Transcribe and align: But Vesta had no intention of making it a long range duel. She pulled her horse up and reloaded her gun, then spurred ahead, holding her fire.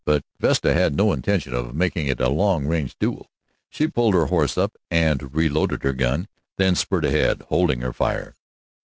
But 0.03 0.23
Vesta 0.39 0.73
had 0.73 0.95
no 0.95 1.13
intention 1.13 1.53
of 1.53 1.75
making 1.75 2.07
it 2.07 2.19
a 2.19 2.27
long 2.27 2.65
range 2.65 2.95
duel. 2.97 3.29
She 3.69 3.85
pulled 3.87 4.15
her 4.15 4.25
horse 4.25 4.57
up 4.57 4.75
and 4.89 5.35
reloaded 5.35 5.83
her 5.83 5.93
gun, 5.93 6.27
then 6.57 6.73
spurred 6.73 7.05
ahead, 7.05 7.43
holding 7.49 7.81
her 7.81 7.93
fire. 7.93 8.33